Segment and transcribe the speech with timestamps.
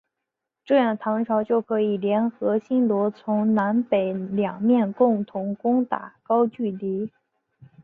[0.65, 7.11] 这样唐朝就可以联合新罗从南北两面共同攻打高句丽。